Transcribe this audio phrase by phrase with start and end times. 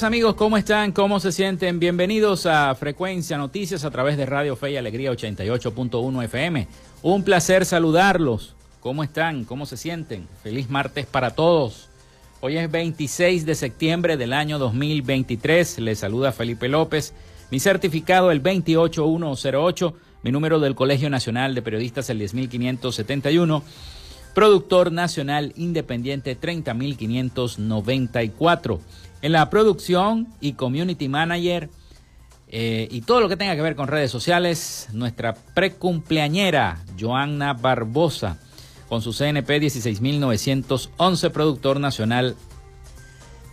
[0.00, 0.92] Amigos, ¿cómo están?
[0.92, 1.78] ¿Cómo se sienten?
[1.78, 6.66] Bienvenidos a Frecuencia Noticias a través de Radio Fe y Alegría 88.1 FM.
[7.02, 8.54] Un placer saludarlos.
[8.80, 9.44] ¿Cómo están?
[9.44, 10.26] ¿Cómo se sienten?
[10.42, 11.90] Feliz martes para todos.
[12.40, 15.80] Hoy es 26 de septiembre del año 2023.
[15.80, 17.12] Les saluda Felipe López.
[17.50, 23.62] Mi certificado el 28108, mi número del Colegio Nacional de Periodistas el 10571
[24.34, 28.80] productor nacional independiente 30594
[29.22, 31.70] en la producción y community manager
[32.48, 38.36] eh, y todo lo que tenga que ver con redes sociales, nuestra precumpleañera Joanna Barbosa,
[38.88, 42.36] con su CNP 16911, productor nacional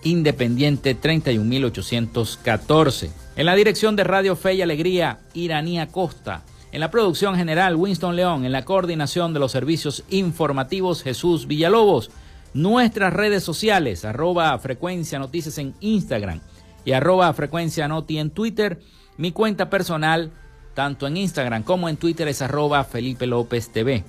[0.03, 3.09] independiente 31814.
[3.37, 6.43] En la dirección de Radio Fe y Alegría, Iranía Costa.
[6.73, 8.43] En la producción general, Winston León.
[8.43, 12.11] En la coordinación de los servicios informativos, Jesús Villalobos
[12.53, 16.42] nuestras redes sociales, arroba frecuencia noticias en Instagram
[16.86, 18.80] y arroba frecuencia noti en Twitter.
[19.17, 20.31] Mi cuenta personal,
[20.73, 24.03] tanto en Instagram como en Twitter, es arroba Felipe López TV.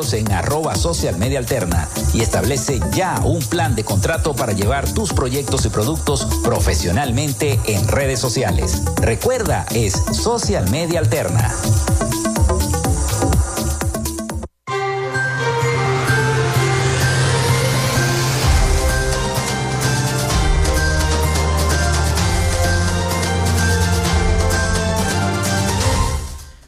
[0.00, 5.12] en arroba social media alterna y establece ya un plan de contrato para llevar tus
[5.12, 8.82] proyectos y productos profesionalmente en redes sociales.
[8.96, 11.54] Recuerda, es Social Media Alterna.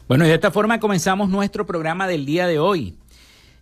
[0.07, 2.95] Bueno, y de esta forma comenzamos nuestro programa del día de hoy.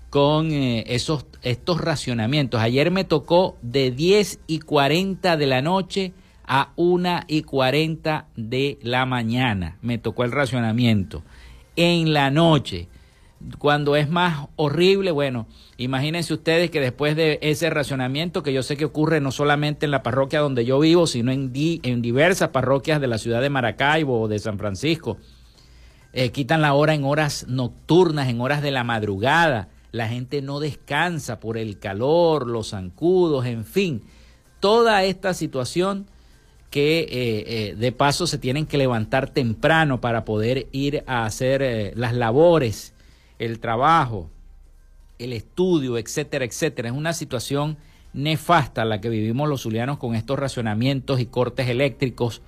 [0.09, 2.63] con eh, esos, estos racionamientos.
[2.63, 6.15] Ayer me tocó de 10 y 40 de la noche
[6.47, 9.77] a 1 y 40 de la mañana.
[9.83, 11.23] Me tocó el racionamiento
[11.77, 12.89] en la noche.
[13.59, 18.77] Cuando es más horrible, bueno, imagínense ustedes que después de ese racionamiento, que yo sé
[18.77, 23.07] que ocurre no solamente en la parroquia donde yo vivo, sino en, diversas parroquias de
[23.07, 25.19] la ciudad de Maracaibo o de San Francisco,
[26.15, 30.59] eh, quitan la hora en horas nocturnas, en horas de la madrugada, la gente no
[30.59, 34.03] descansa por el calor, los zancudos, en fin,
[34.59, 36.07] toda esta situación
[36.75, 41.63] que eh, eh, de paso se tienen que levantar temprano para poder ir a hacer
[41.63, 42.95] eh, las labores,
[43.39, 44.29] el trabajo,
[45.21, 46.89] el estudio, etcétera, etcétera.
[46.89, 47.77] Es una situación
[48.13, 52.43] nefasta la que vivimos los zulianos con estos racionamientos y cortes eléctricos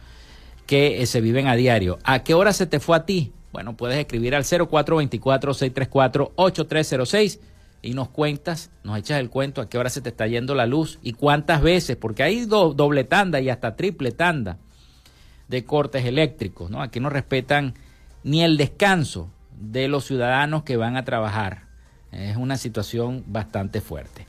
[0.66, 2.00] que se viven a diario.
[2.02, 3.30] ¿A qué hora se te fue a ti?
[3.52, 7.38] Bueno, puedes escribir al 0424-634-8306
[7.86, 10.66] y nos cuentas, nos echas el cuento a qué hora se te está yendo la
[10.66, 14.58] luz y cuántas veces, porque hay doble tanda y hasta triple tanda
[15.48, 16.82] de cortes eléctricos, ¿no?
[16.82, 17.74] Aquí no respetan
[18.24, 19.30] ni el descanso.
[19.58, 21.64] de los ciudadanos que van a trabajar.
[22.12, 24.26] Es una situación bastante fuerte.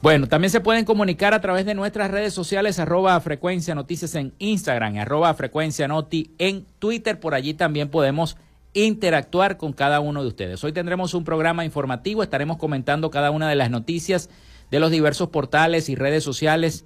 [0.00, 4.34] Bueno, también se pueden comunicar a través de nuestras redes sociales, arroba frecuencia noticias en
[4.38, 7.20] Instagram, arroba frecuencia noti en Twitter.
[7.20, 8.36] Por allí también podemos
[8.74, 10.62] interactuar con cada uno de ustedes.
[10.64, 14.30] Hoy tendremos un programa informativo, estaremos comentando cada una de las noticias
[14.70, 16.84] de los diversos portales y redes sociales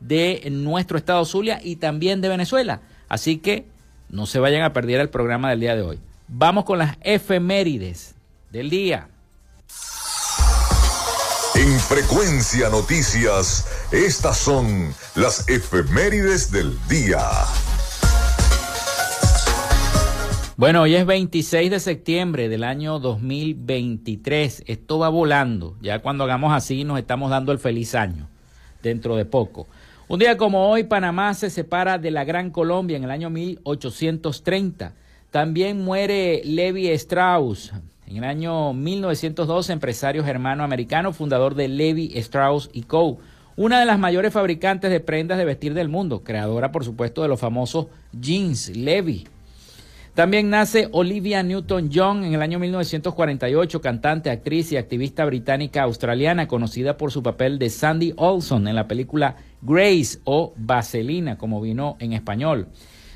[0.00, 2.82] de nuestro estado Zulia y también de Venezuela.
[3.08, 3.66] Así que
[4.08, 6.00] no se vayan a perder el programa del día de hoy.
[6.28, 8.14] Vamos con las efemérides
[8.50, 9.08] del día.
[11.56, 17.20] En Frecuencia Noticias, estas son las efemérides del día.
[20.56, 24.62] Bueno, hoy es 26 de septiembre del año 2023.
[24.68, 25.74] Esto va volando.
[25.82, 28.28] Ya cuando hagamos así nos estamos dando el feliz año
[28.80, 29.66] dentro de poco.
[30.06, 34.92] Un día como hoy, Panamá se separa de la Gran Colombia en el año 1830.
[35.32, 37.72] También muere Levi Strauss,
[38.06, 43.18] en el año 1912, empresario germano-americano, fundador de Levi Strauss Co.,
[43.56, 47.28] una de las mayores fabricantes de prendas de vestir del mundo, creadora, por supuesto, de
[47.28, 49.26] los famosos jeans Levi.
[50.14, 56.96] También nace Olivia Newton-John en el año 1948, cantante, actriz y activista británica australiana, conocida
[56.96, 62.12] por su papel de Sandy Olson en la película Grace o Vaselina, como vino en
[62.12, 62.68] español.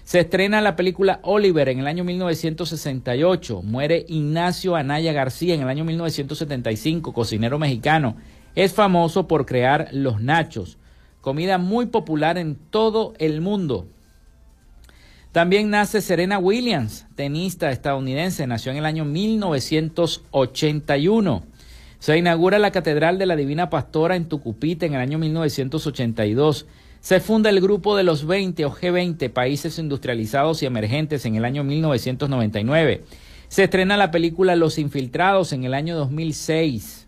[0.03, 3.63] Se estrena la película Oliver en el año 1968.
[3.63, 8.17] Muere Ignacio Anaya García en el año 1975, cocinero mexicano.
[8.57, 10.79] Es famoso por crear los nachos,
[11.21, 13.87] comida muy popular en todo el mundo.
[15.33, 21.43] También nace Serena Williams, tenista estadounidense, nació en el año 1981.
[21.99, 26.65] Se inaugura la Catedral de la Divina Pastora en Tucupita en el año 1982.
[27.01, 31.45] Se funda el Grupo de los 20 o G20 países industrializados y emergentes en el
[31.45, 33.05] año 1999.
[33.49, 37.07] Se estrena la película Los Infiltrados en el año 2006.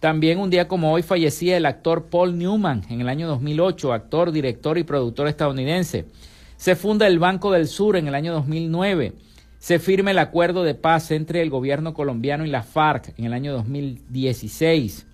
[0.00, 4.32] También un día como hoy fallecía el actor Paul Newman en el año 2008, actor,
[4.32, 6.06] director y productor estadounidense.
[6.62, 9.14] Se funda el Banco del Sur en el año 2009.
[9.58, 13.32] Se firma el acuerdo de paz entre el gobierno colombiano y la FARC en el
[13.32, 15.08] año 2016.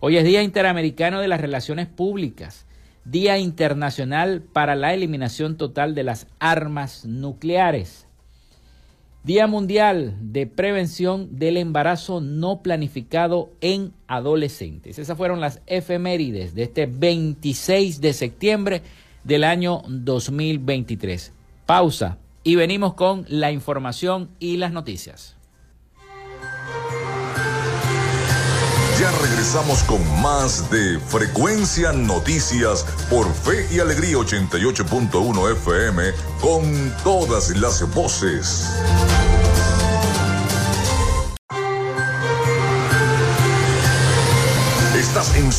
[0.00, 2.66] Hoy es Día Interamericano de las Relaciones Públicas.
[3.06, 8.06] Día Internacional para la Eliminación Total de las Armas Nucleares.
[9.24, 14.98] Día Mundial de Prevención del Embarazo No Planificado en Adolescentes.
[14.98, 18.82] Esas fueron las efemérides de este 26 de septiembre
[19.24, 21.32] del año 2023.
[21.66, 25.36] Pausa y venimos con la información y las noticias.
[29.00, 36.02] Ya regresamos con más de Frecuencia Noticias por Fe y Alegría 88.1 FM
[36.40, 38.70] con todas las voces.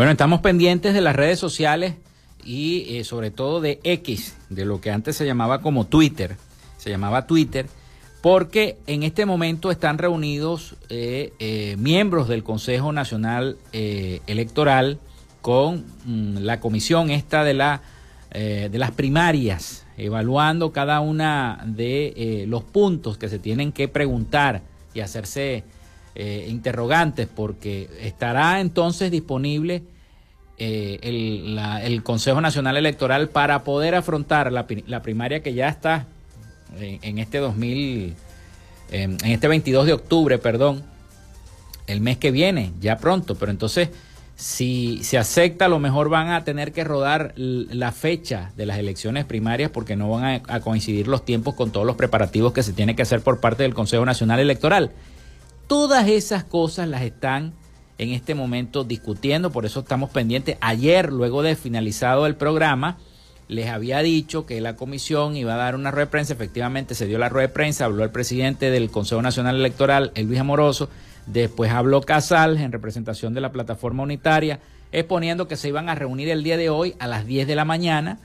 [0.00, 1.92] Bueno, estamos pendientes de las redes sociales
[2.42, 6.36] y eh, sobre todo de X, de lo que antes se llamaba como Twitter,
[6.78, 7.66] se llamaba Twitter,
[8.22, 14.98] porque en este momento están reunidos eh, eh, miembros del Consejo Nacional Electoral
[15.42, 17.82] con mm, la comisión esta de, la,
[18.32, 24.62] de las primarias, evaluando cada una de los puntos que se tienen que preguntar
[24.94, 25.62] y hacerse
[26.14, 29.82] eh, interrogantes porque estará entonces disponible
[30.58, 34.66] eh, el, Consejo Nacional Electoral para poder afrontar la,
[35.02, 36.06] primaria que ya está
[36.78, 38.14] en, este 2000,
[38.90, 40.82] en este 22 de octubre, perdón,
[41.86, 43.88] el mes que viene, ya pronto, pero entonces
[44.40, 48.78] si se acepta, a lo mejor van a tener que rodar la fecha de las
[48.78, 52.72] elecciones primarias porque no van a, coincidir los tiempos con todos los preparativos que se
[52.72, 54.92] tiene que hacer por parte del Consejo Nacional Electoral.
[55.70, 57.52] Todas esas cosas las están
[57.96, 60.56] en este momento discutiendo, por eso estamos pendientes.
[60.60, 62.98] Ayer, luego de finalizado el programa,
[63.46, 67.06] les había dicho que la comisión iba a dar una rueda de prensa, efectivamente se
[67.06, 70.88] dio la rueda de prensa, habló el presidente del Consejo Nacional Electoral, Luis Amoroso,
[71.26, 74.58] después habló Casal en representación de la plataforma unitaria,
[74.90, 77.64] exponiendo que se iban a reunir el día de hoy a las 10 de la
[77.64, 78.18] mañana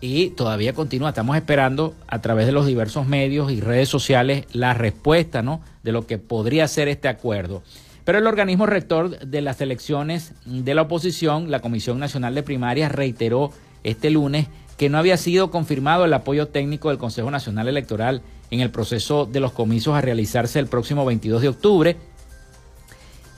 [0.00, 4.74] y todavía continúa, estamos esperando a través de los diversos medios y redes sociales la
[4.74, 5.60] respuesta ¿no?
[5.82, 7.62] De lo que podría ser este acuerdo.
[8.04, 12.90] Pero el organismo rector de las elecciones de la oposición, la Comisión Nacional de Primarias,
[12.90, 13.52] reiteró
[13.84, 18.60] este lunes que no había sido confirmado el apoyo técnico del Consejo Nacional Electoral en
[18.60, 21.96] el proceso de los comicios a realizarse el próximo 22 de octubre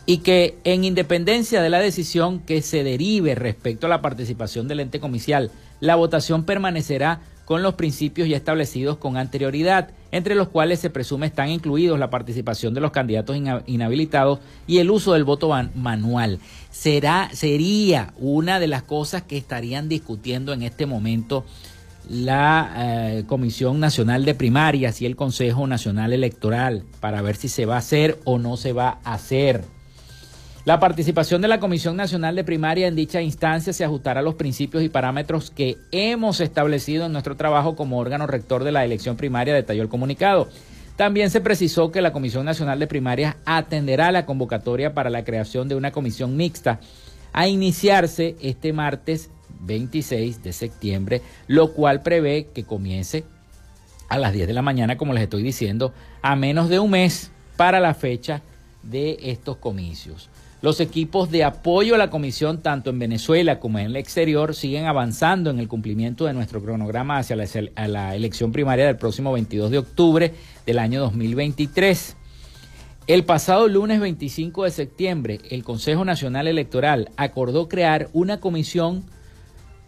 [0.06, 4.80] y que en independencia de la decisión que se derive respecto a la participación del
[4.80, 10.78] ente comicial, la votación permanecerá con los principios ya establecidos con anterioridad, entre los cuales
[10.78, 15.50] se presume están incluidos la participación de los candidatos inhabilitados y el uso del voto
[15.74, 16.38] manual.
[16.70, 21.44] Será, sería una de las cosas que estarían discutiendo en este momento
[22.08, 27.66] la eh, Comisión Nacional de Primarias y el Consejo Nacional Electoral para ver si se
[27.66, 29.64] va a hacer o no se va a hacer.
[30.64, 34.36] La participación de la Comisión Nacional de Primaria en dicha instancia se ajustará a los
[34.36, 39.18] principios y parámetros que hemos establecido en nuestro trabajo como órgano rector de la elección
[39.18, 40.48] primaria, detalló el comunicado.
[40.96, 45.68] También se precisó que la Comisión Nacional de Primarias atenderá la convocatoria para la creación
[45.68, 46.80] de una comisión mixta
[47.34, 49.28] a iniciarse este martes
[49.60, 53.24] 26 de septiembre, lo cual prevé que comience
[54.08, 55.92] a las 10 de la mañana, como les estoy diciendo,
[56.22, 58.40] a menos de un mes para la fecha
[58.82, 60.30] de estos comicios.
[60.64, 64.86] Los equipos de apoyo a la comisión, tanto en Venezuela como en el exterior, siguen
[64.86, 69.76] avanzando en el cumplimiento de nuestro cronograma hacia la, elección primaria del próximo 22 de
[69.76, 70.32] octubre
[70.64, 72.16] del año 2023.
[73.06, 79.04] El pasado lunes 25 de septiembre, el Consejo Nacional Electoral acordó crear una comisión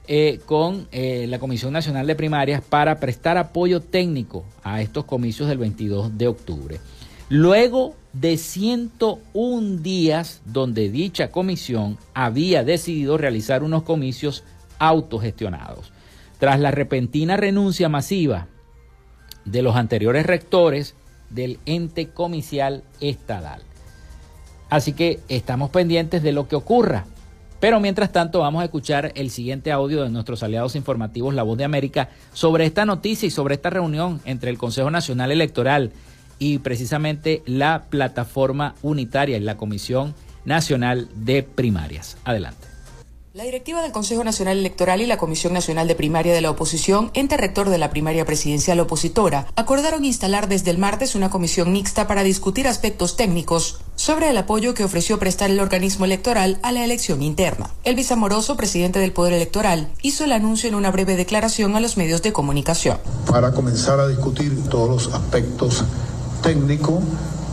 [0.09, 5.49] eh, con eh, la Comisión Nacional de Primarias para prestar apoyo técnico a estos comicios
[5.49, 6.81] del 22 de octubre.
[7.29, 14.45] Luego de 101 días donde dicha comisión había decidido realizar unos comicios
[14.79, 15.93] autogestionados.
[16.39, 18.47] Tras la repentina renuncia masiva
[19.45, 20.95] de los anteriores rectores
[21.31, 23.63] del ente comicial estatal.
[24.71, 27.07] Así que estamos pendientes de lo que ocurra.
[27.59, 31.57] Pero mientras tanto vamos a escuchar el siguiente audio de nuestros aliados informativos La Voz
[31.59, 35.91] de América sobre esta noticia y sobre esta reunión entre el Consejo Nacional Electoral
[36.39, 42.17] y precisamente la plataforma unitaria y la Comisión Nacional de Primarias.
[42.25, 42.77] Adelante.
[43.37, 47.11] La directiva del Consejo Nacional Electoral y la Comisión Nacional de Primaria de la Oposición,
[47.13, 52.07] ente rector de la primaria presidencial opositora, acordaron instalar desde el martes una comisión mixta
[52.07, 56.83] para discutir aspectos técnicos sobre el apoyo que ofreció prestar el organismo electoral a la
[56.83, 57.69] elección interna.
[57.85, 61.99] Elvis Amoroso, presidente del Poder Electoral, hizo el anuncio en una breve declaración a los
[61.99, 62.97] medios de comunicación.
[63.29, 65.85] Para comenzar a discutir todos los aspectos
[66.47, 67.03] técnico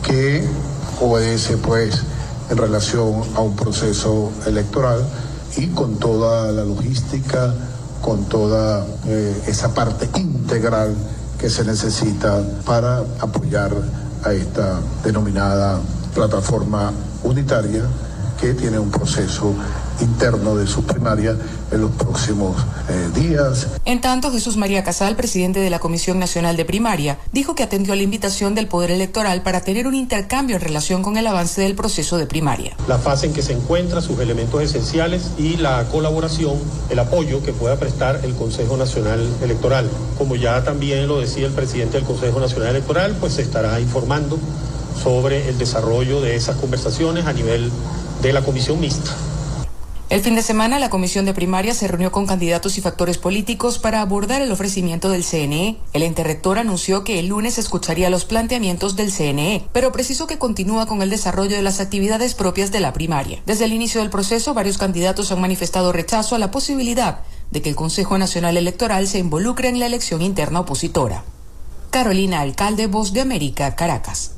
[0.06, 0.46] que
[1.00, 2.00] obedece pues
[2.48, 5.04] en relación a un proceso electoral
[5.56, 7.52] y con toda la logística,
[8.00, 10.94] con toda eh, esa parte integral
[11.40, 13.72] que se necesita para apoyar
[14.22, 15.80] a esta denominada
[16.14, 16.92] plataforma
[17.24, 17.82] unitaria
[18.44, 19.54] que tiene un proceso
[20.02, 21.34] interno de su primaria
[21.72, 22.54] en los próximos
[22.90, 23.68] eh, días.
[23.86, 27.94] En tanto, Jesús María Casal, presidente de la Comisión Nacional de Primaria, dijo que atendió
[27.94, 31.62] a la invitación del Poder Electoral para tener un intercambio en relación con el avance
[31.62, 32.76] del proceso de primaria.
[32.86, 36.58] La fase en que se encuentra, sus elementos esenciales y la colaboración,
[36.90, 39.88] el apoyo que pueda prestar el Consejo Nacional Electoral.
[40.18, 44.38] Como ya también lo decía el presidente del Consejo Nacional Electoral, pues se estará informando
[45.02, 47.70] sobre el desarrollo de esas conversaciones a nivel
[48.22, 49.14] de la comisión mixta.
[50.10, 53.78] El fin de semana, la Comisión de Primaria se reunió con candidatos y factores políticos
[53.78, 55.78] para abordar el ofrecimiento del CNE.
[55.92, 60.38] El ente rector anunció que el lunes escucharía los planteamientos del CNE, pero precisó que
[60.38, 63.42] continúa con el desarrollo de las actividades propias de la primaria.
[63.46, 67.70] Desde el inicio del proceso, varios candidatos han manifestado rechazo a la posibilidad de que
[67.70, 71.24] el Consejo Nacional Electoral se involucre en la elección interna opositora.
[71.90, 74.33] Carolina Alcalde, Voz de América, Caracas.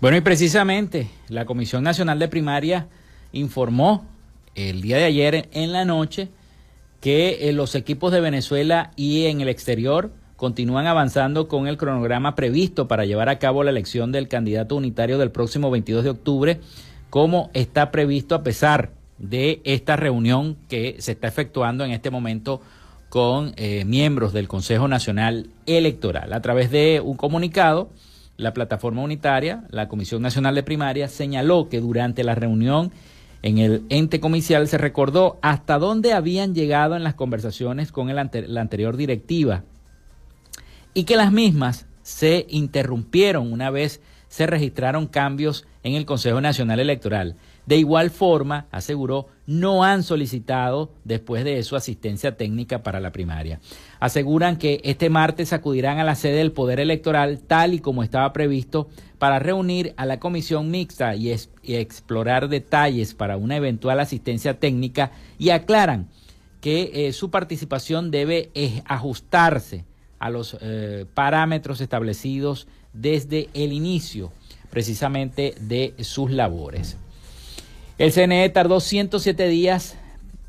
[0.00, 2.86] Bueno, y precisamente la Comisión Nacional de Primaria
[3.32, 4.06] informó
[4.54, 6.28] el día de ayer en la noche
[7.00, 12.36] que eh, los equipos de Venezuela y en el exterior continúan avanzando con el cronograma
[12.36, 16.60] previsto para llevar a cabo la elección del candidato unitario del próximo 22 de octubre,
[17.10, 22.60] como está previsto a pesar de esta reunión que se está efectuando en este momento
[23.08, 26.32] con eh, miembros del Consejo Nacional Electoral.
[26.32, 27.90] A través de un comunicado,
[28.38, 32.92] la plataforma unitaria, la Comisión Nacional de Primaria, señaló que durante la reunión
[33.42, 38.60] en el ente comicial se recordó hasta dónde habían llegado en las conversaciones con la
[38.60, 39.64] anterior directiva
[40.94, 46.80] y que las mismas se interrumpieron una vez se registraron cambios en el Consejo Nacional
[46.80, 47.36] Electoral.
[47.68, 53.60] De igual forma, aseguró, no han solicitado después de eso asistencia técnica para la primaria.
[54.00, 58.32] Aseguran que este martes acudirán a la sede del Poder Electoral tal y como estaba
[58.32, 61.30] previsto para reunir a la comisión mixta y,
[61.62, 66.08] explorar detalles para una eventual asistencia técnica y aclaran
[66.62, 69.84] que eh, su participación debe eh, ajustarse
[70.18, 74.32] a los eh, parámetros establecidos desde el inicio
[74.70, 76.96] precisamente de sus labores.
[77.98, 79.96] El CNE tardó 107 días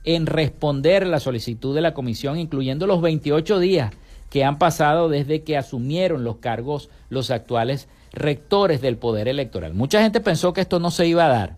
[0.03, 3.91] en responder la solicitud de la comisión, incluyendo los 28 días
[4.29, 9.73] que han pasado desde que asumieron los cargos los actuales rectores del Poder Electoral.
[9.73, 11.57] Mucha gente pensó que esto no se iba a dar,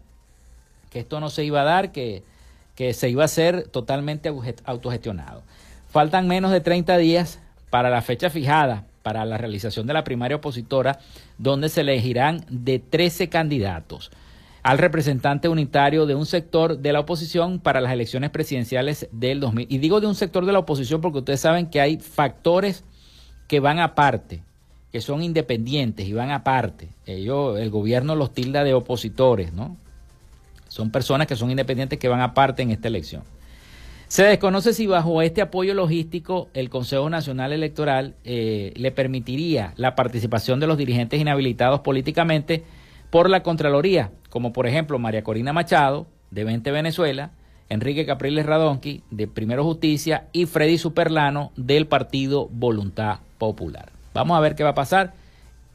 [0.89, 2.23] que esto no se iba a dar, que,
[2.75, 5.43] que se iba a ser totalmente autogestionado.
[5.89, 10.37] Faltan menos de 30 días para la fecha fijada para la realización de la primaria
[10.37, 10.99] opositora,
[11.37, 14.11] donde se elegirán de 13 candidatos
[14.63, 19.67] al representante unitario de un sector de la oposición para las elecciones presidenciales del 2000.
[19.69, 22.83] Y digo de un sector de la oposición porque ustedes saben que hay factores
[23.47, 24.43] que van aparte,
[24.91, 26.89] que son independientes y van aparte.
[27.05, 29.77] Ellos, el gobierno los tilda de opositores, ¿no?
[30.67, 33.23] Son personas que son independientes que van aparte en esta elección.
[34.07, 39.95] Se desconoce si bajo este apoyo logístico el Consejo Nacional Electoral eh, le permitiría la
[39.95, 42.63] participación de los dirigentes inhabilitados políticamente
[43.11, 47.31] por la Contraloría, como por ejemplo María Corina Machado, de 20 Venezuela,
[47.69, 53.91] Enrique Capriles Radonqui, de Primero Justicia, y Freddy Superlano, del Partido Voluntad Popular.
[54.13, 55.13] Vamos a ver qué va a pasar.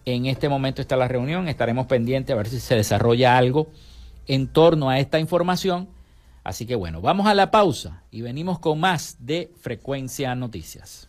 [0.04, 3.68] En este momento está la reunión, estaremos pendientes a ver si se desarrolla algo
[4.26, 5.88] en torno a esta información.
[6.42, 11.08] Así que bueno, vamos a la pausa y venimos con más de Frecuencia Noticias.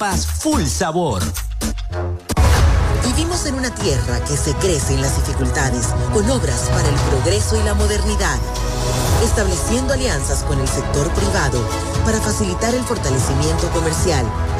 [0.00, 1.22] full sabor.
[3.04, 7.60] Vivimos en una tierra que se crece en las dificultades, con obras para el progreso
[7.60, 8.38] y la modernidad
[9.24, 11.62] estableciendo alianzas con el sector privado
[12.04, 14.24] para facilitar el fortalecimiento comercial,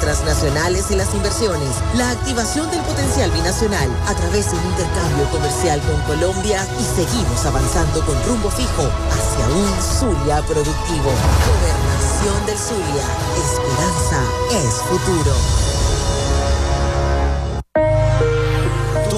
[0.00, 5.80] transnacionales y las inversiones, la activación del potencial binacional a través de un intercambio comercial
[5.82, 11.10] con Colombia y seguimos avanzando con rumbo fijo hacia un Zulia productivo.
[11.48, 13.04] Gobernación del Zulia.
[13.36, 15.63] Esperanza es futuro.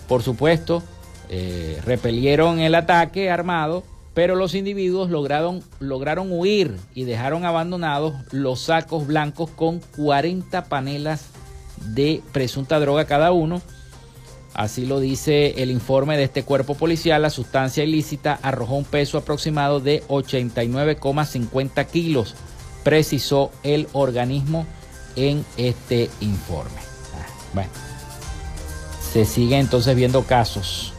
[0.09, 0.83] por supuesto,
[1.29, 8.61] eh, repelieron el ataque armado, pero los individuos lograron, lograron huir y dejaron abandonados los
[8.61, 11.27] sacos blancos con 40 panelas
[11.95, 13.63] de presunta droga cada uno
[14.55, 17.23] Así lo dice el informe de este cuerpo policial.
[17.23, 22.35] La sustancia ilícita arrojó un peso aproximado de 89,50 kilos,
[22.83, 24.67] precisó el organismo
[25.17, 26.81] en este informe.
[27.15, 27.71] Ah, bueno,
[29.13, 30.93] se sigue entonces viendo casos.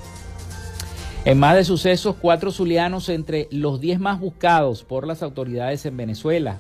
[1.26, 5.98] En más de sucesos, cuatro zulianos entre los 10 más buscados por las autoridades en
[5.98, 6.60] Venezuela.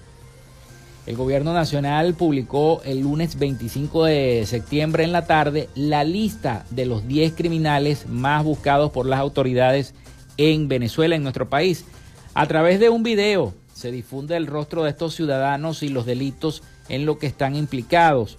[1.05, 6.85] El gobierno nacional publicó el lunes 25 de septiembre en la tarde la lista de
[6.85, 9.95] los 10 criminales más buscados por las autoridades
[10.37, 11.85] en Venezuela, en nuestro país.
[12.33, 16.63] A través de un video se difunde el rostro de estos ciudadanos y los delitos
[16.89, 18.37] en lo que están implicados.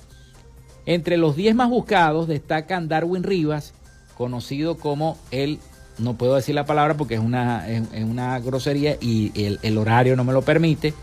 [0.87, 3.75] Entre los 10 más buscados destacan Darwin Rivas,
[4.17, 5.59] conocido como el,
[5.99, 7.67] no puedo decir la palabra porque es una,
[8.03, 10.95] una grosería y el, el horario no me lo permite,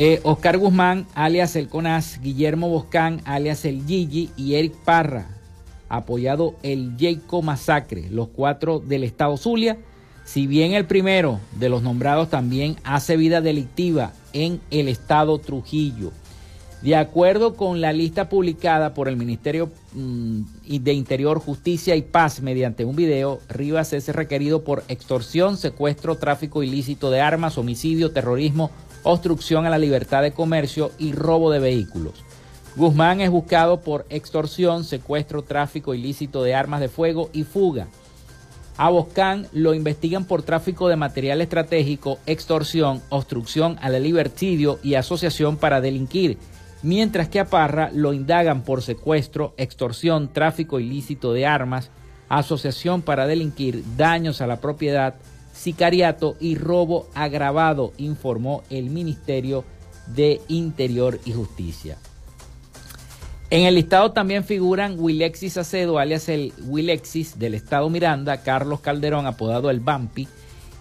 [0.00, 5.26] eh, Oscar Guzmán, alias el Conas, Guillermo Boscán, alias el Gigi y Eric Parra,
[5.88, 9.76] apoyado el Jayco Masacre, los cuatro del Estado Zulia,
[10.24, 16.12] Si bien el primero de los nombrados también hace vida delictiva en el estado Trujillo.
[16.82, 20.42] De acuerdo con la lista publicada por el Ministerio mm,
[20.80, 26.62] de Interior, Justicia y Paz mediante un video, Rivas es requerido por extorsión, secuestro, tráfico
[26.62, 28.70] ilícito de armas, homicidio, terrorismo,
[29.02, 32.24] obstrucción a la libertad de comercio y robo de vehículos.
[32.76, 37.88] Guzmán es buscado por extorsión, secuestro, tráfico ilícito de armas de fuego y fuga.
[38.76, 44.94] A Boscán lo investigan por tráfico de material estratégico, extorsión, obstrucción a la libertidio y
[44.94, 46.38] asociación para delinquir
[46.82, 51.90] mientras que a Parra lo indagan por secuestro, extorsión, tráfico ilícito de armas,
[52.28, 55.14] asociación para delinquir, daños a la propiedad,
[55.58, 59.64] sicariato y robo agravado, informó el Ministerio
[60.06, 61.98] de Interior y Justicia.
[63.50, 69.26] En el listado también figuran Wilexis Acedo, alias el Wilexis del Estado Miranda, Carlos Calderón,
[69.26, 70.28] apodado el Bampi,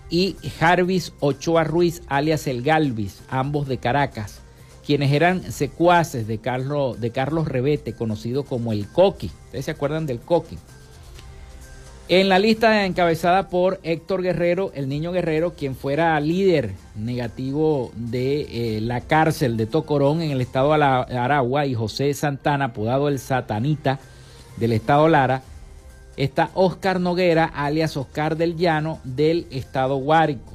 [0.09, 4.41] y Jarvis Ochoa Ruiz, alias el Galvis, ambos de Caracas
[4.87, 9.29] quienes eran secuaces de Carlos, de Carlos Rebete, conocido como el Coqui.
[9.47, 10.57] ¿Ustedes se acuerdan del Coqui?
[12.09, 18.77] En la lista encabezada por Héctor Guerrero, el niño Guerrero, quien fuera líder negativo de
[18.77, 23.19] eh, la cárcel de Tocorón en el estado de Aragua, y José Santana, apodado el
[23.19, 23.99] Satanita
[24.55, 25.41] del estado Lara,
[26.15, 30.53] está Oscar Noguera, alias Oscar del Llano, del estado Guárico.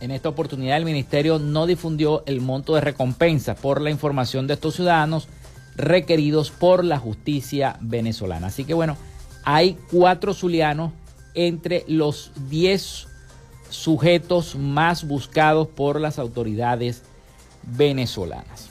[0.00, 4.54] En esta oportunidad el ministerio no difundió el monto de recompensa por la información de
[4.54, 5.28] estos ciudadanos
[5.76, 8.46] requeridos por la justicia venezolana.
[8.46, 8.96] Así que bueno,
[9.50, 10.92] hay cuatro zulianos
[11.32, 13.08] entre los diez
[13.70, 17.02] sujetos más buscados por las autoridades
[17.62, 18.68] venezolanas.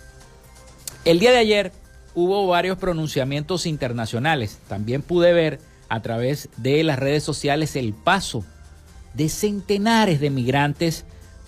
[1.03, 1.71] El día de ayer
[2.13, 4.59] hubo varios pronunciamientos internacionales.
[4.67, 5.59] También pude ver
[5.89, 8.45] a través de las redes sociales el paso
[9.15, 11.05] de centenares de migrantes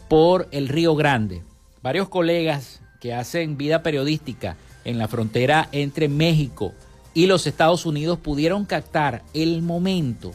[0.08, 1.44] por el Río Grande.
[1.84, 8.20] Varios colegas que hacen vida periodística en la frontera entre México y los Estados Unidos
[8.20, 10.32] pudieron captar el momento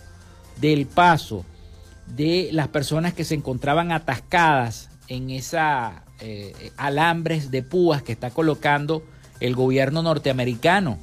[0.60, 1.44] del paso
[2.06, 8.30] de las personas que se encontraban atascadas en esa eh, alambres de púas que está
[8.30, 9.02] colocando
[9.40, 10.98] el gobierno norteamericano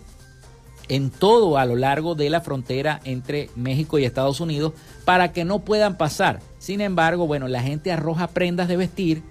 [0.88, 4.74] en todo a lo largo de la frontera entre México y Estados Unidos
[5.06, 6.42] para que no puedan pasar.
[6.60, 9.24] Sin embargo, bueno, la gente arroja prendas de vestir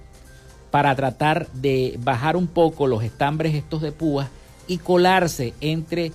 [0.71, 4.29] para tratar de bajar un poco los estambres estos de púas
[4.69, 6.13] y colarse entre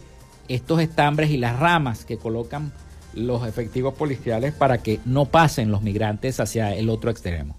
[0.47, 2.71] estos estambres y las ramas que colocan
[3.13, 7.55] los efectivos policiales para que no pasen los migrantes hacia el otro extremo.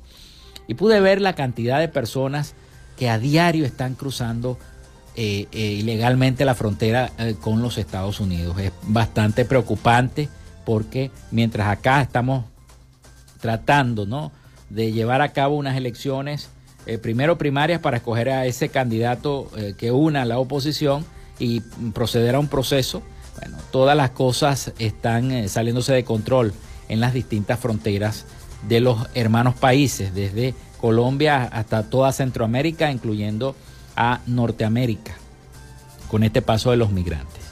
[0.68, 2.55] Y pude ver la cantidad de personas
[2.96, 4.59] que a diario están cruzando
[5.14, 8.59] eh, eh, ilegalmente la frontera eh, con los Estados Unidos.
[8.59, 10.29] Es bastante preocupante
[10.64, 12.44] porque mientras acá estamos
[13.40, 14.33] tratando ¿no?
[14.68, 16.51] de llevar a cabo unas elecciones,
[17.03, 21.05] primero primarias para escoger a ese candidato que una a la oposición
[21.38, 21.61] y
[21.92, 23.03] proceder a un proceso,
[23.38, 26.55] bueno, todas las cosas están saliéndose de control
[26.88, 28.25] en las distintas fronteras
[28.68, 33.55] de los hermanos países, desde Colombia hasta toda Centroamérica, incluyendo
[33.96, 35.16] a Norteamérica
[36.09, 37.42] con este paso de los migrantes.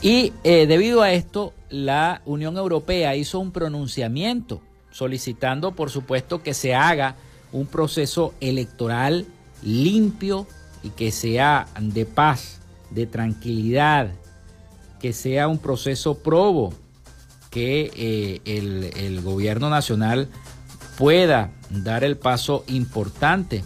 [0.00, 6.54] Y eh, debido a esto, la Unión Europea hizo un pronunciamiento solicitando, por supuesto, que
[6.54, 7.16] se haga
[7.52, 9.26] un proceso electoral
[9.62, 10.46] limpio
[10.82, 14.10] y que sea de paz, de tranquilidad,
[15.00, 16.72] que sea un proceso probo,
[17.50, 20.28] que eh, el, el gobierno nacional
[20.98, 23.64] pueda dar el paso importante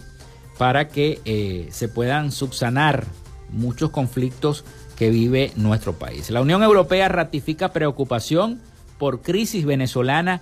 [0.57, 3.05] para que eh, se puedan subsanar
[3.49, 4.63] muchos conflictos
[4.95, 6.29] que vive nuestro país.
[6.29, 8.61] La Unión Europea ratifica preocupación
[8.99, 10.41] por crisis venezolana,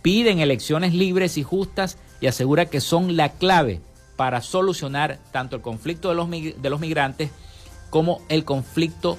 [0.00, 3.80] piden elecciones libres y justas y asegura que son la clave
[4.16, 7.30] para solucionar tanto el conflicto de los, de los migrantes
[7.92, 9.18] como el conflicto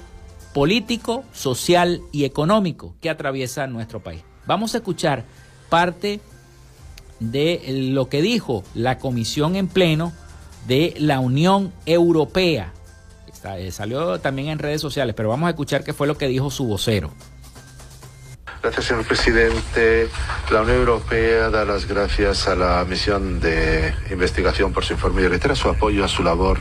[0.52, 4.22] político, social y económico que atraviesa nuestro país.
[4.46, 5.24] Vamos a escuchar
[5.68, 6.18] parte
[7.20, 7.62] de
[7.92, 10.12] lo que dijo la comisión en pleno
[10.66, 12.72] de la Unión Europea.
[13.56, 16.50] Eh, salió también en redes sociales, pero vamos a escuchar qué fue lo que dijo
[16.50, 17.12] su vocero.
[18.64, 20.08] Gracias, señor presidente.
[20.50, 25.28] La Unión Europea da las gracias a la misión de investigación por su informe y
[25.28, 26.60] reitera su apoyo a su labor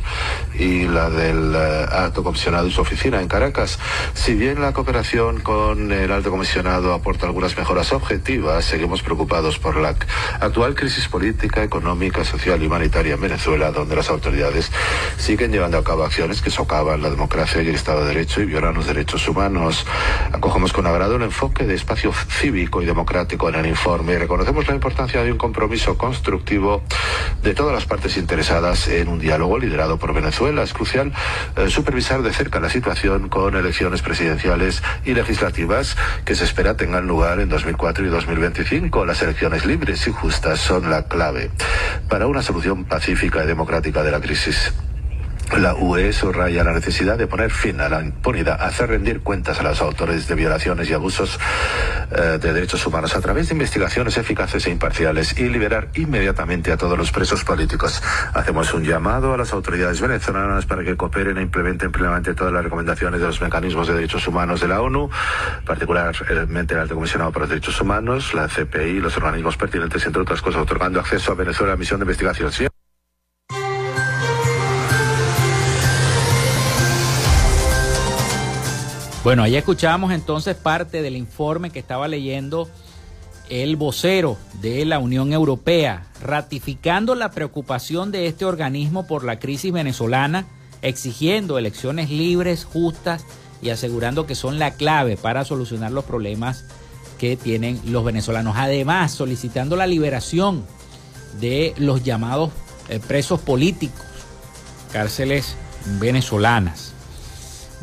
[0.54, 3.80] y la del eh, alto comisionado y su oficina en Caracas.
[4.16, 9.78] Si bien la cooperación con el alto comisionado aporta algunas mejoras objetivas, seguimos preocupados por
[9.78, 9.96] la
[10.42, 14.74] actual crisis política, económica, social y humanitaria en Venezuela, donde las autoridades
[15.16, 18.46] siguen llevando a cabo acciones que socavan la democracia y el Estado de Derecho y
[18.46, 19.86] violan los derechos humanos.
[20.34, 24.68] Acogemos con agrado el enfoque de España espacio cívico y democrático en el informe reconocemos
[24.68, 26.82] la importancia de un compromiso constructivo
[27.44, 30.64] de todas las partes interesadas en un diálogo liderado por Venezuela.
[30.64, 31.14] Es crucial
[31.56, 37.06] eh, supervisar de cerca la situación con elecciones presidenciales y legislativas que se espera tengan
[37.06, 39.06] lugar en 2004 y 2025.
[39.06, 41.52] Las elecciones libres y justas son la clave
[42.10, 44.74] para una solución pacífica y democrática de la crisis.
[45.52, 49.64] La UE subraya la necesidad de poner fin a la impunidad, hacer rendir cuentas a
[49.64, 51.40] los autores de violaciones y abusos
[52.12, 56.78] eh, de derechos humanos a través de investigaciones eficaces e imparciales y liberar inmediatamente a
[56.78, 58.02] todos los presos políticos.
[58.34, 62.64] Hacemos un llamado a las autoridades venezolanas para que cooperen e implementen plenamente todas las
[62.64, 65.10] recomendaciones de los mecanismos de derechos humanos de la ONU,
[65.66, 70.22] particularmente el Alto Comisionado por los Derechos Humanos, la CPI y los organismos pertinentes, entre
[70.24, 72.73] otras cosas, otorgando acceso a Venezuela a la misión de investigación.
[79.24, 82.68] Bueno, ahí escuchábamos entonces parte del informe que estaba leyendo
[83.50, 89.72] el vocero de la Unión Europea, ratificando la preocupación de este organismo por la crisis
[89.72, 90.46] venezolana,
[90.82, 93.26] exigiendo elecciones libres, justas
[93.62, 96.66] y asegurando que son la clave para solucionar los problemas
[97.18, 98.56] que tienen los venezolanos.
[98.58, 100.66] Además, solicitando la liberación
[101.40, 102.52] de los llamados
[102.90, 104.06] eh, presos políticos,
[104.92, 105.56] cárceles
[106.02, 106.93] venezolanas.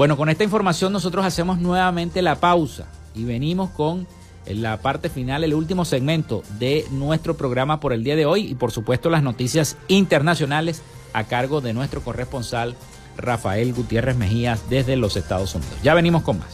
[0.01, 4.07] Bueno, con esta información nosotros hacemos nuevamente la pausa y venimos con
[4.47, 8.55] la parte final, el último segmento de nuestro programa por el día de hoy y
[8.55, 10.81] por supuesto las noticias internacionales
[11.13, 12.77] a cargo de nuestro corresponsal
[13.19, 15.77] Rafael Gutiérrez Mejías desde los Estados Unidos.
[15.83, 16.49] Ya venimos con más.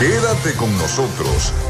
[0.00, 1.52] Quédate con nosotros.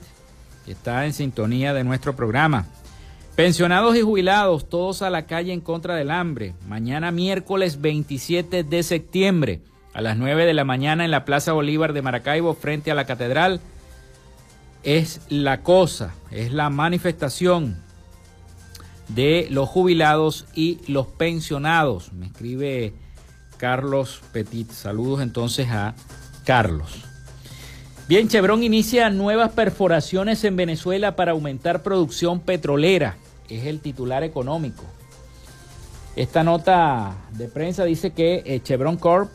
[0.65, 2.65] que está en sintonía de nuestro programa.
[3.37, 6.55] Pensionados y jubilados, todos a la calle en contra del hambre.
[6.67, 9.61] Mañana miércoles 27 de septiembre
[9.93, 13.05] a las 9 de la mañana en la Plaza Bolívar de Maracaibo frente a la
[13.05, 13.59] catedral.
[14.81, 17.77] Es la cosa, es la manifestación
[19.09, 22.13] de los jubilados y los pensionados.
[22.13, 22.95] Me escribe
[23.57, 24.71] Carlos Petit.
[24.71, 25.93] Saludos entonces a
[26.43, 27.03] Carlos.
[28.07, 33.15] Bien, Chevron inicia nuevas perforaciones en Venezuela para aumentar producción petrolera
[33.49, 34.83] es el titular económico.
[36.15, 39.29] Esta nota de prensa dice que eh, Chevron Corp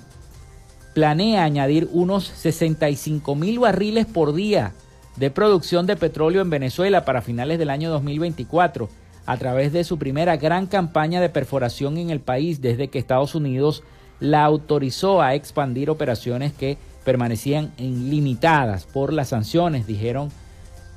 [0.94, 4.72] planea añadir unos 65 mil barriles por día
[5.16, 8.88] de producción de petróleo en Venezuela para finales del año 2024
[9.24, 13.34] a través de su primera gran campaña de perforación en el país desde que Estados
[13.34, 13.82] Unidos
[14.20, 20.30] la autorizó a expandir operaciones que permanecían limitadas por las sanciones, dijeron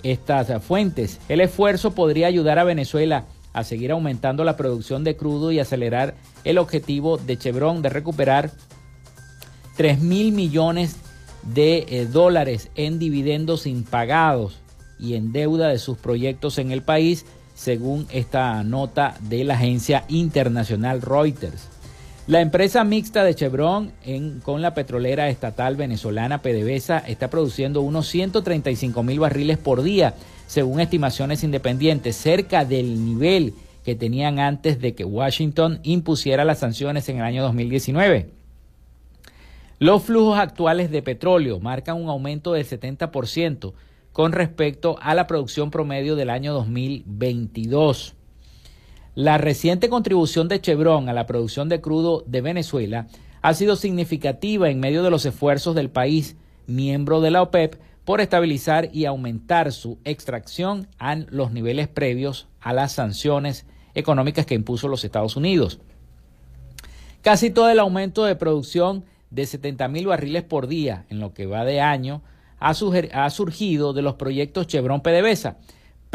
[0.05, 1.19] estas fuentes.
[1.27, 6.15] El esfuerzo podría ayudar a Venezuela a seguir aumentando la producción de crudo y acelerar
[6.43, 8.51] el objetivo de Chevron de recuperar
[9.77, 10.97] 3 mil millones
[11.41, 14.59] de eh, dólares en dividendos impagados
[14.99, 17.25] y en deuda de sus proyectos en el país,
[17.55, 21.74] según esta nota de la agencia internacional Reuters.
[22.27, 23.91] La empresa mixta de Chevron
[24.41, 30.15] con la petrolera estatal venezolana PDVSA está produciendo unos 135 mil barriles por día,
[30.47, 33.53] según estimaciones independientes, cerca del nivel
[33.83, 38.31] que tenían antes de que Washington impusiera las sanciones en el año 2019.
[39.77, 43.73] Los flujos actuales de petróleo marcan un aumento del 70%
[44.13, 48.15] con respecto a la producción promedio del año 2022.
[49.15, 53.07] La reciente contribución de Chevron a la producción de crudo de Venezuela
[53.41, 56.35] ha sido significativa en medio de los esfuerzos del país,
[56.67, 62.73] miembro de la OPEP, por estabilizar y aumentar su extracción a los niveles previos a
[62.73, 65.79] las sanciones económicas que impuso los Estados Unidos.
[67.21, 71.45] Casi todo el aumento de producción de 70 mil barriles por día en lo que
[71.45, 72.21] va de año
[72.59, 75.55] ha, ha surgido de los proyectos Chevron PDVSA,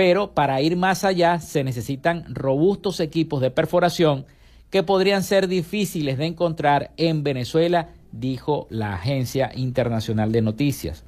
[0.01, 4.25] pero para ir más allá se necesitan robustos equipos de perforación
[4.71, 11.05] que podrían ser difíciles de encontrar en Venezuela, dijo la Agencia Internacional de Noticias.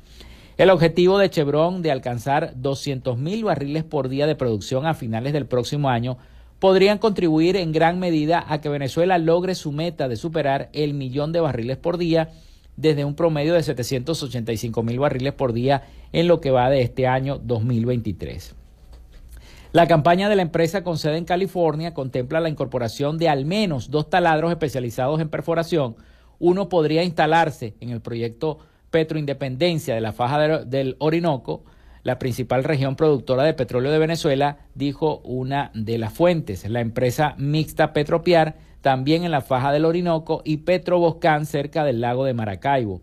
[0.59, 5.33] El objetivo de Chevron de alcanzar 200 mil barriles por día de producción a finales
[5.33, 6.19] del próximo año
[6.59, 11.33] podrían contribuir en gran medida a que Venezuela logre su meta de superar el millón
[11.33, 12.29] de barriles por día
[12.77, 17.07] desde un promedio de 785 mil barriles por día en lo que va de este
[17.07, 18.57] año 2023.
[19.73, 23.91] La campaña de la empresa con sede en California contempla la incorporación de al menos
[23.91, 25.97] dos taladros especializados en perforación.
[26.39, 28.59] Uno podría instalarse en el proyecto
[28.91, 31.65] Petroindependencia de la faja del Orinoco,
[32.03, 36.69] la principal región productora de petróleo de Venezuela, dijo una de las fuentes.
[36.69, 42.27] La empresa mixta Petropiar, también en la faja del Orinoco, y Petroboscán, cerca del lago
[42.27, 43.01] de Maracaibo,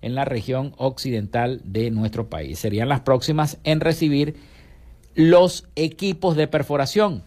[0.00, 2.58] en la región occidental de nuestro país.
[2.58, 4.36] Serían las próximas en recibir
[5.16, 7.22] los equipos de perforación.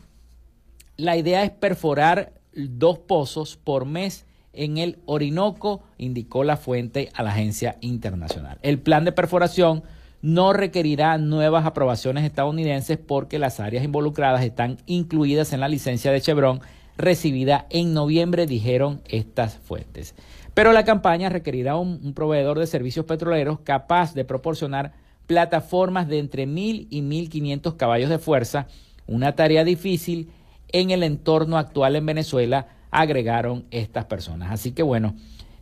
[0.96, 7.24] La idea es perforar dos pozos por mes en el Orinoco, indicó la fuente a
[7.24, 8.60] la agencia internacional.
[8.62, 9.84] El plan de perforación
[10.22, 16.22] no requerirá nuevas aprobaciones estadounidenses porque las áreas involucradas están incluidas en la licencia de
[16.22, 16.62] Chevron
[16.96, 20.14] recibida en noviembre, dijeron estas fuentes.
[20.54, 24.94] Pero la campaña requerirá un, proveedor de servicios petroleros capaz de proporcionar
[25.30, 28.66] plataformas de entre 1.000 y 1.500 caballos de fuerza,
[29.06, 30.32] una tarea difícil
[30.70, 34.52] en el entorno actual en Venezuela, agregaron estas personas.
[34.52, 35.16] Así que bueno,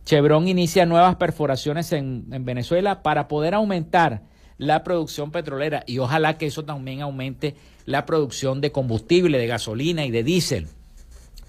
[0.05, 4.21] Chevron inicia nuevas perforaciones en, en Venezuela para poder aumentar
[4.57, 7.53] la producción petrolera y ojalá que eso también aumente
[7.85, 10.67] la producción de combustible, de gasolina y de diésel,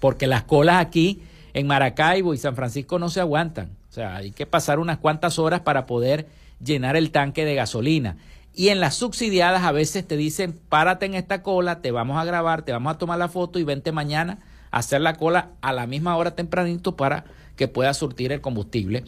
[0.00, 1.22] porque las colas aquí
[1.54, 3.76] en Maracaibo y San Francisco no se aguantan.
[3.88, 6.26] O sea, hay que pasar unas cuantas horas para poder
[6.64, 8.16] llenar el tanque de gasolina.
[8.54, 12.24] Y en las subsidiadas a veces te dicen, párate en esta cola, te vamos a
[12.24, 14.40] grabar, te vamos a tomar la foto y vente mañana
[14.70, 17.24] a hacer la cola a la misma hora tempranito para
[17.56, 19.04] que pueda surtir el combustible.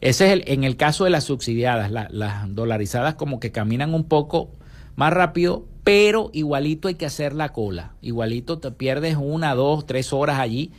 [0.00, 4.04] Ese es el, en el caso de las subsidiadas, las dolarizadas como que caminan un
[4.04, 4.50] poco
[4.96, 7.92] más rápido, pero igualito hay que hacer la cola.
[8.00, 10.72] Igualito te pierdes una, dos, tres horas allí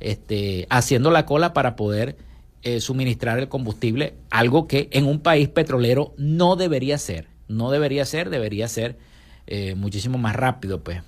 [0.00, 2.16] este, haciendo la cola para poder
[2.66, 8.04] eh, suministrar el combustible, algo que en un país petrolero no debería ser, no debería
[8.04, 8.98] ser, debería ser
[9.46, 11.00] eh, muchísimo más rápido, pues.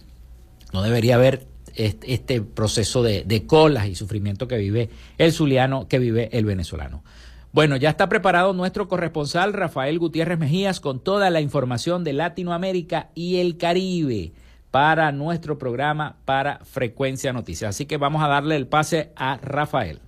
[0.73, 5.99] No debería haber este, proceso de, de, colas y sufrimiento que vive el zuliano, que
[5.99, 7.03] vive el venezolano.
[7.51, 13.11] Bueno, ya está preparado nuestro corresponsal Rafael Gutiérrez Mejías con toda la información de Latinoamérica
[13.17, 14.33] y el Caribe
[14.71, 17.71] para nuestro programa para Frecuencia Noticias.
[17.71, 20.03] Así que vamos a darle el pase a Rafael.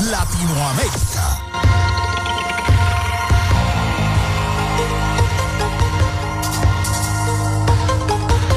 [0.00, 1.47] Latinoamérica.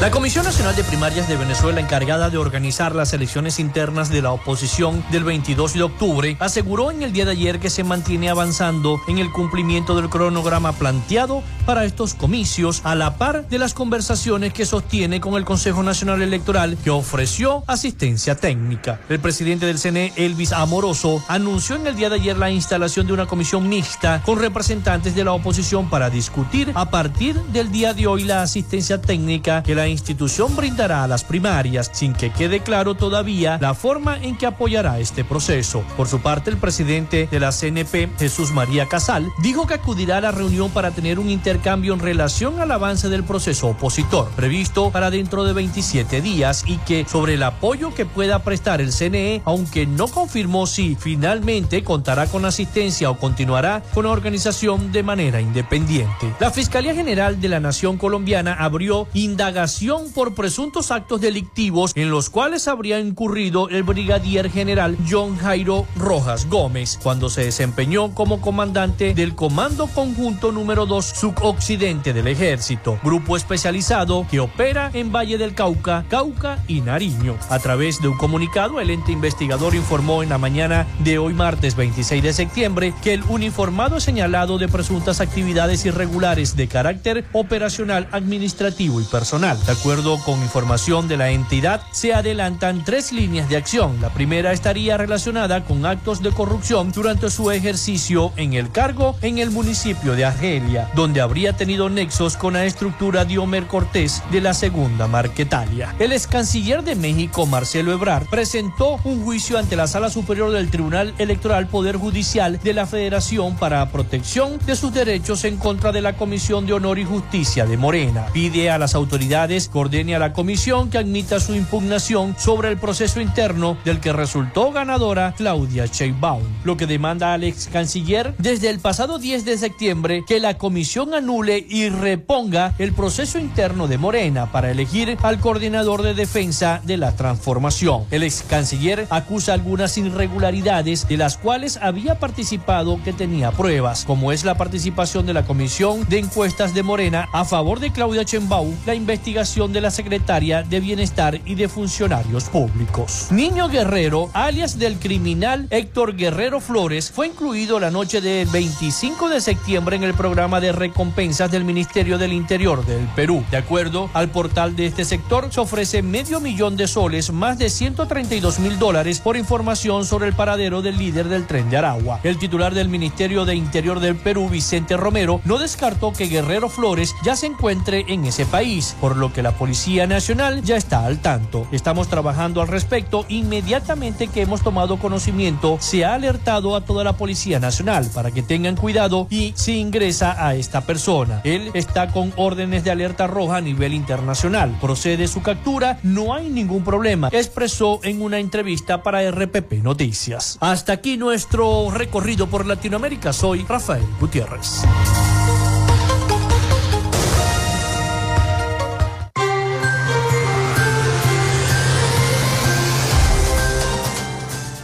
[0.01, 4.31] La Comisión Nacional de Primarias de Venezuela, encargada de organizar las elecciones internas de la
[4.31, 8.99] oposición del 22 de octubre, aseguró en el día de ayer que se mantiene avanzando
[9.07, 14.53] en el cumplimiento del cronograma planteado para estos comicios, a la par de las conversaciones
[14.53, 18.99] que sostiene con el Consejo Nacional Electoral, que ofreció asistencia técnica.
[19.07, 23.13] El presidente del CNE, Elvis Amoroso, anunció en el día de ayer la instalación de
[23.13, 28.07] una comisión mixta con representantes de la oposición para discutir a partir del día de
[28.07, 32.95] hoy la asistencia técnica que la institución brindará a las primarias, sin que quede claro
[32.95, 35.83] todavía la forma en que apoyará este proceso.
[35.97, 40.21] Por su parte, el presidente de la CNP, Jesús María Casal, dijo que acudirá a
[40.21, 45.11] la reunión para tener un intercambio en relación al avance del proceso opositor, previsto para
[45.11, 49.85] dentro de 27 días, y que sobre el apoyo que pueda prestar el CNE, aunque
[49.85, 56.33] no confirmó si finalmente contará con asistencia o continuará con la organización de manera independiente.
[56.39, 59.80] La Fiscalía General de la Nación Colombiana abrió indagación
[60.13, 66.47] por presuntos actos delictivos en los cuales habría incurrido el brigadier general John Jairo Rojas
[66.47, 73.35] Gómez cuando se desempeñó como comandante del Comando Conjunto número 2 Suboccidente del Ejército, grupo
[73.35, 77.35] especializado que opera en Valle del Cauca, Cauca y Nariño.
[77.49, 81.75] A través de un comunicado, el ente investigador informó en la mañana de hoy martes
[81.75, 89.01] 26 de septiembre que el uniformado señalado de presuntas actividades irregulares de carácter operacional, administrativo
[89.01, 89.57] y personal.
[89.71, 94.01] De acuerdo con información de la entidad, se adelantan tres líneas de acción.
[94.01, 99.37] La primera estaría relacionada con actos de corrupción durante su ejercicio en el cargo en
[99.37, 104.53] el municipio de Argelia, donde habría tenido nexos con la estructura Diomer Cortés de la
[104.53, 105.95] segunda Marquetalia.
[105.99, 110.69] El ex canciller de México, Marcelo Ebrard, presentó un juicio ante la Sala Superior del
[110.69, 116.01] Tribunal Electoral Poder Judicial de la Federación para protección de sus derechos en contra de
[116.01, 118.25] la Comisión de Honor y Justicia de Morena.
[118.33, 122.77] Pide a las autoridades que ordene a la comisión que admita su impugnación sobre el
[122.77, 128.69] proceso interno del que resultó ganadora Claudia Sheinbaum, lo que demanda al ex canciller desde
[128.69, 133.97] el pasado 10 de septiembre que la comisión anule y reponga el proceso interno de
[133.97, 138.05] Morena para elegir al coordinador de defensa de la transformación.
[138.11, 144.31] El ex canciller acusa algunas irregularidades de las cuales había participado que tenía pruebas, como
[144.31, 148.75] es la participación de la comisión de encuestas de Morena a favor de Claudia Sheinbaum,
[148.85, 153.27] la investigación de la secretaria de Bienestar y de funcionarios públicos.
[153.31, 159.41] Niño Guerrero, alias del criminal Héctor Guerrero Flores, fue incluido la noche del 25 de
[159.41, 163.43] septiembre en el programa de recompensas del Ministerio del Interior del Perú.
[163.49, 167.71] De acuerdo al portal de este sector, se ofrece medio millón de soles, más de
[167.71, 172.19] 132 mil dólares por información sobre el paradero del líder del tren de Aragua.
[172.23, 177.15] El titular del Ministerio de Interior del Perú, Vicente Romero, no descartó que Guerrero Flores
[177.23, 181.19] ya se encuentre en ese país, por lo que la Policía Nacional ya está al
[181.19, 181.67] tanto.
[181.71, 183.25] Estamos trabajando al respecto.
[183.29, 188.43] Inmediatamente que hemos tomado conocimiento, se ha alertado a toda la Policía Nacional para que
[188.43, 191.41] tengan cuidado y si ingresa a esta persona.
[191.43, 194.77] Él está con órdenes de alerta roja a nivel internacional.
[194.79, 200.57] Procede su captura, no hay ningún problema, expresó en una entrevista para RPP Noticias.
[200.59, 203.33] Hasta aquí nuestro recorrido por Latinoamérica.
[203.33, 204.83] Soy Rafael Gutiérrez.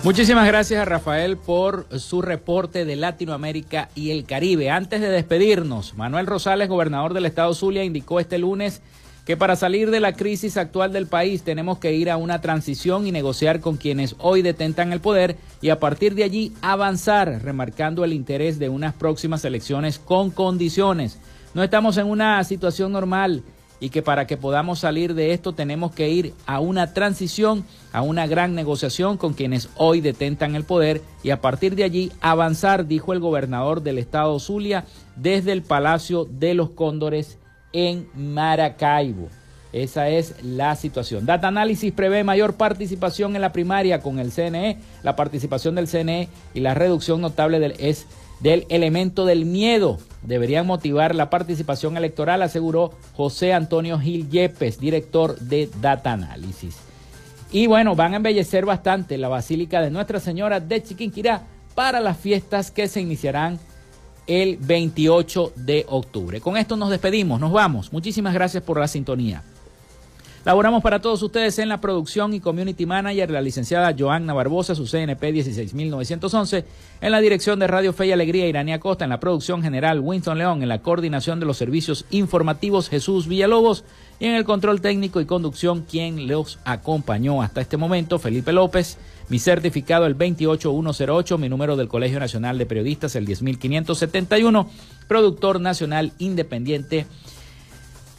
[0.07, 4.69] Muchísimas gracias a Rafael por su reporte de Latinoamérica y el Caribe.
[4.69, 8.81] Antes de despedirnos, Manuel Rosales, gobernador del estado Zulia, indicó este lunes
[9.25, 13.05] que para salir de la crisis actual del país tenemos que ir a una transición
[13.05, 18.05] y negociar con quienes hoy detentan el poder y a partir de allí avanzar, remarcando
[18.05, 21.19] el interés de unas próximas elecciones con condiciones.
[21.53, 23.43] No estamos en una situación normal
[23.79, 28.01] y que para que podamos salir de esto tenemos que ir a una transición, a
[28.01, 32.87] una gran negociación con quienes hoy detentan el poder y a partir de allí avanzar,
[32.87, 37.37] dijo el gobernador del estado Zulia, desde el Palacio de los Cóndores
[37.73, 39.29] en Maracaibo.
[39.73, 41.25] Esa es la situación.
[41.25, 44.77] Data Análisis prevé mayor participación en la primaria con el CNE.
[45.03, 48.07] La participación del CNE y la reducción notable del, es
[48.39, 49.97] del elemento del miedo.
[50.21, 56.77] Deberían motivar la participación electoral, aseguró José Antonio Gil Yepes, director de Data Análisis.
[57.51, 61.43] Y bueno, van a embellecer bastante la Basílica de Nuestra Señora de Chiquinquirá
[61.75, 63.59] para las fiestas que se iniciarán
[64.25, 66.41] el 28 de octubre.
[66.41, 67.93] Con esto nos despedimos, nos vamos.
[67.93, 69.43] Muchísimas gracias por la sintonía.
[70.47, 74.85] Laboramos para todos ustedes en la producción y community manager, la licenciada Joanna Barbosa, su
[74.85, 76.63] CNP 16911,
[77.01, 80.37] en la dirección de Radio Fe y Alegría, Irania Costa, en la producción general Winston
[80.37, 83.83] León, en la coordinación de los servicios informativos Jesús Villalobos
[84.21, 88.97] y en el control técnico y conducción quien los acompañó hasta este momento, Felipe López.
[89.27, 94.69] Mi certificado el 28108, mi número del Colegio Nacional de Periodistas el 10571,
[95.09, 97.05] productor nacional independiente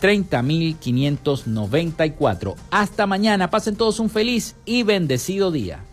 [0.00, 2.54] 30.594.
[2.70, 5.84] Hasta mañana, pasen todos un feliz y bendecido día.